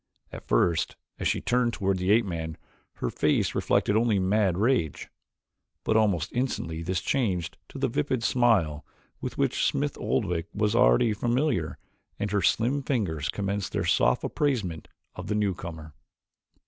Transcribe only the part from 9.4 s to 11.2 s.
Smith Oldwick was already